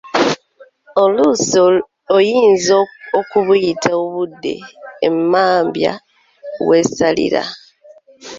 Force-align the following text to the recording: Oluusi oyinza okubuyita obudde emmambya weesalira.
Oluusi 1.01 1.57
oyinza 2.17 2.75
okubuyita 3.19 3.89
obudde 4.03 4.53
emmambya 5.07 5.93
weesalira. 6.67 7.43